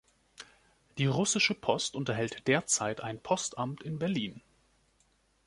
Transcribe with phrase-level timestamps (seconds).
[0.97, 4.41] Die Russische Post unterhält derzeit ein Postamt in Berlin.